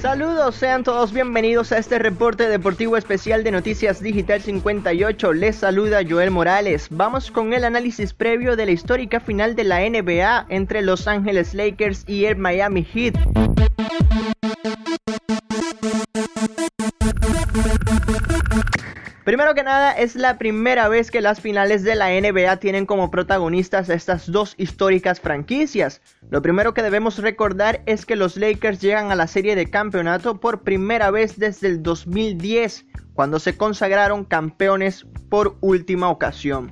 [0.00, 5.32] Saludos, sean todos bienvenidos a este reporte deportivo especial de Noticias Digital 58.
[5.32, 6.88] Les saluda Joel Morales.
[6.90, 11.54] Vamos con el análisis previo de la histórica final de la NBA entre Los Ángeles
[11.54, 13.14] Lakers y el Miami Heat.
[19.32, 23.10] Primero que nada, es la primera vez que las finales de la NBA tienen como
[23.10, 26.02] protagonistas estas dos históricas franquicias.
[26.28, 30.38] Lo primero que debemos recordar es que los Lakers llegan a la serie de campeonato
[30.38, 36.70] por primera vez desde el 2010, cuando se consagraron campeones por última ocasión.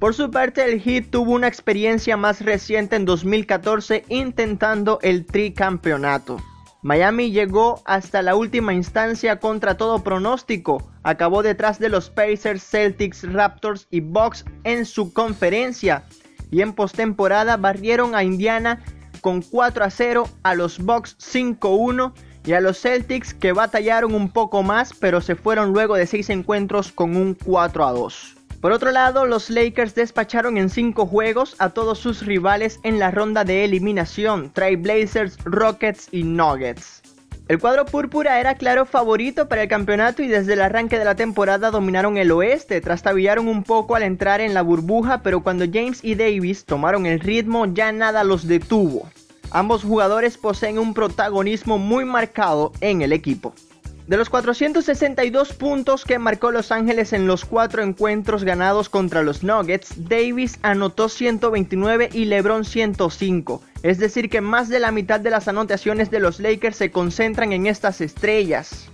[0.00, 6.38] Por su parte, el Heat tuvo una experiencia más reciente en 2014 intentando el tricampeonato.
[6.84, 10.86] Miami llegó hasta la última instancia contra todo pronóstico.
[11.02, 16.04] Acabó detrás de los Pacers, Celtics, Raptors y Bucks en su conferencia.
[16.50, 18.84] Y en postemporada barrieron a Indiana
[19.22, 22.12] con 4 a 0, a los Bucks 5-1
[22.44, 26.28] y a los Celtics que batallaron un poco más pero se fueron luego de 6
[26.28, 28.36] encuentros con un 4 a 2.
[28.64, 33.10] Por otro lado, los Lakers despacharon en cinco juegos a todos sus rivales en la
[33.10, 37.02] ronda de eliminación, Blazers, Rockets y Nuggets.
[37.48, 41.14] El cuadro púrpura era claro favorito para el campeonato y desde el arranque de la
[41.14, 46.02] temporada dominaron el oeste, trastabillaron un poco al entrar en la burbuja, pero cuando James
[46.02, 49.10] y Davis tomaron el ritmo ya nada los detuvo.
[49.50, 53.52] Ambos jugadores poseen un protagonismo muy marcado en el equipo.
[54.06, 59.42] De los 462 puntos que marcó Los Ángeles en los cuatro encuentros ganados contra los
[59.42, 63.62] Nuggets, Davis anotó 129 y LeBron 105.
[63.82, 67.52] Es decir, que más de la mitad de las anotaciones de los Lakers se concentran
[67.52, 68.90] en estas estrellas.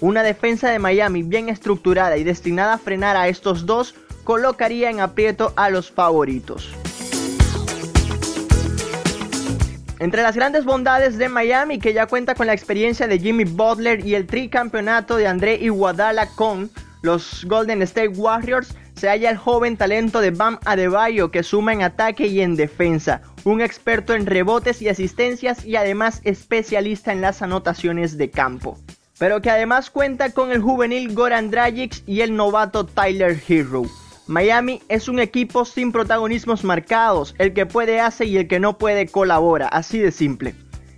[0.00, 5.00] Una defensa de Miami bien estructurada y destinada a frenar a estos dos colocaría en
[5.00, 6.72] aprieto a los favoritos.
[9.98, 14.04] Entre las grandes bondades de Miami, que ya cuenta con la experiencia de Jimmy Butler
[14.04, 16.70] y el tricampeonato de André Iguodala con
[17.00, 21.82] los Golden State Warriors, se halla el joven talento de Bam Adebayo que suma en
[21.82, 27.40] ataque y en defensa, un experto en rebotes y asistencias y además especialista en las
[27.40, 28.78] anotaciones de campo.
[29.18, 33.84] Pero que además cuenta con el juvenil Goran Dragic y el novato Tyler Hero.
[34.28, 38.76] Miami es un equipo sin protagonismos marcados, el que puede hace y el que no
[38.76, 40.56] puede colabora, así de simple.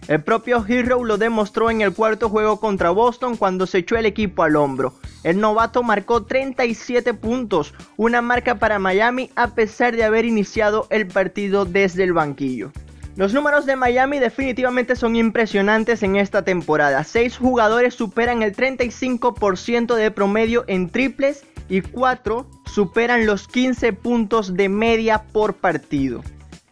[0.08, 4.06] El propio Hero lo demostró en el cuarto juego contra Boston cuando se echó el
[4.06, 4.94] equipo al hombro.
[5.24, 11.06] El novato marcó 37 puntos, una marca para Miami a pesar de haber iniciado el
[11.06, 12.72] partido desde el banquillo.
[13.16, 17.04] Los números de Miami definitivamente son impresionantes en esta temporada.
[17.04, 24.54] Seis jugadores superan el 35% de promedio en triples y 4 superan los 15 puntos
[24.54, 26.22] de media por partido.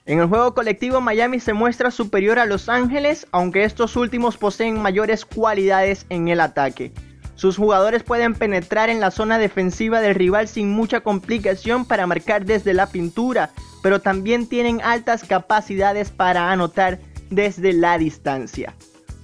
[0.04, 4.80] En el juego colectivo Miami se muestra superior a Los Ángeles, aunque estos últimos poseen
[4.80, 6.92] mayores cualidades en el ataque.
[7.34, 12.44] Sus jugadores pueden penetrar en la zona defensiva del rival sin mucha complicación para marcar
[12.46, 13.50] desde la pintura,
[13.82, 18.74] pero también tienen altas capacidades para anotar desde la distancia.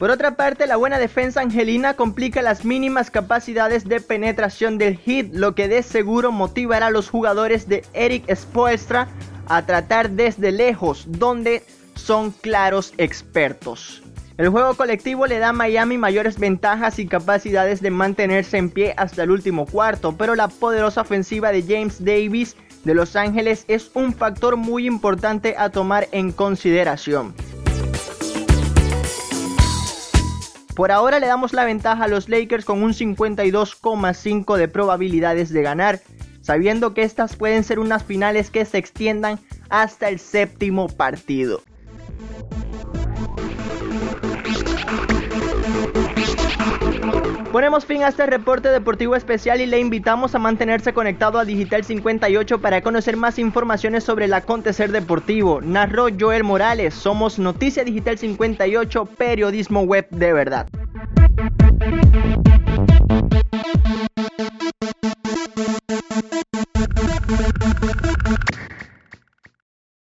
[0.03, 5.33] Por otra parte, la buena defensa angelina complica las mínimas capacidades de penetración del hit,
[5.33, 9.07] lo que de seguro motivará a los jugadores de Eric Spoelstra
[9.47, 11.63] a tratar desde lejos, donde
[11.95, 14.03] son claros expertos.
[14.39, 18.95] El juego colectivo le da a Miami mayores ventajas y capacidades de mantenerse en pie
[18.97, 23.93] hasta el último cuarto, pero la poderosa ofensiva de James Davis de Los Ángeles es
[23.95, 27.37] un factor muy importante a tomar en consideración.
[30.75, 35.63] Por ahora le damos la ventaja a los Lakers con un 52,5 de probabilidades de
[35.63, 36.01] ganar,
[36.41, 39.39] sabiendo que estas pueden ser unas finales que se extiendan
[39.69, 41.63] hasta el séptimo partido.
[47.53, 51.85] Ponemos fin a este reporte deportivo especial y le invitamos a mantenerse conectado a Digital
[51.85, 55.61] 58 para conocer más informaciones sobre el acontecer deportivo.
[55.61, 60.67] Narró Joel Morales, somos Noticia Digital 58, periodismo web de verdad.